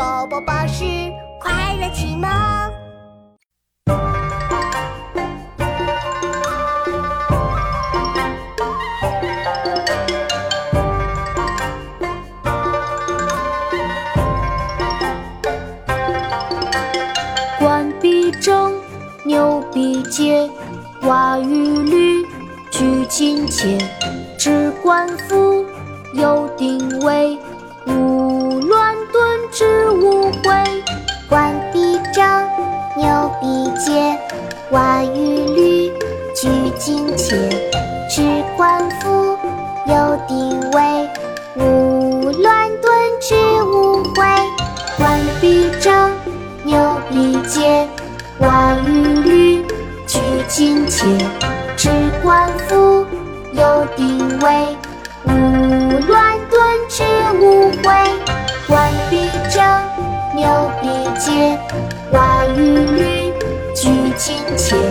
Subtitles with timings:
[0.00, 0.82] 宝宝巴士
[1.38, 2.30] 快乐启蒙。
[17.58, 18.72] 冠必正，
[19.26, 20.48] 牛必节，
[21.02, 22.26] 蛙与驴
[22.70, 23.76] 俱勤切。
[24.38, 25.66] 置冠服，
[26.14, 27.38] 有定位，
[27.86, 29.79] 勿乱顿之
[33.40, 34.18] 牛必节，
[34.70, 35.92] 蛙与驴
[36.34, 37.36] 俱勤切。
[38.08, 38.22] 置
[38.56, 39.38] 冠服，
[39.86, 41.08] 有定位，
[41.56, 44.24] 勿乱顿之无悔。
[44.98, 46.10] 冠必正，
[46.64, 47.88] 牛必节，
[48.40, 49.64] 蛙与驴
[50.06, 50.18] 俱
[50.48, 51.06] 勤切。
[51.76, 51.88] 置
[52.22, 53.06] 冠服，
[53.52, 54.76] 有定位，
[55.24, 55.30] 勿
[56.08, 57.04] 乱顿之
[57.40, 57.94] 无悔。
[58.66, 59.64] 冠必正，
[60.34, 60.88] 牛必
[61.18, 61.58] 节，
[62.12, 63.29] 蛙与驴
[64.20, 64.89] 俱勤切。